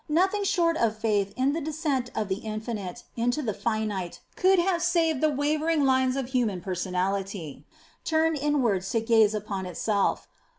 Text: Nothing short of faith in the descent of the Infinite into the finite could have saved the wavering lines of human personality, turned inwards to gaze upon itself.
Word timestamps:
Nothing 0.09 0.43
short 0.43 0.77
of 0.77 0.97
faith 0.97 1.31
in 1.37 1.53
the 1.53 1.61
descent 1.61 2.09
of 2.15 2.27
the 2.27 2.37
Infinite 2.41 3.03
into 3.15 3.43
the 3.43 3.53
finite 3.53 4.19
could 4.35 4.57
have 4.57 4.81
saved 4.81 5.21
the 5.21 5.29
wavering 5.29 5.83
lines 5.85 6.15
of 6.15 6.29
human 6.29 6.59
personality, 6.59 7.67
turned 8.03 8.35
inwards 8.37 8.89
to 8.89 8.99
gaze 8.99 9.35
upon 9.35 9.67
itself. 9.67 10.25